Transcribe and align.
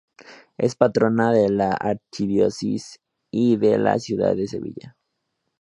Es 0.57 0.75
patrona 0.75 1.31
de 1.31 1.47
la 1.51 1.73
archidiócesis 1.73 2.99
y 3.31 3.57
de 3.57 3.77
la 3.77 3.99
ciudad 3.99 4.35
de 4.35 4.47
Sevilla. 4.47 4.97